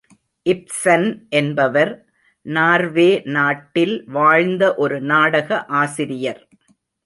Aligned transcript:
இப்சன் 0.45 1.05
என்பவர் 1.29 1.91
நார்வே 2.45 3.21
நாட்டில் 3.27 3.95
வாழ்ந்த 4.09 4.73
ஒரு 4.75 5.01
நாடக 5.01 5.65
ஆசிரியர். 5.81 6.41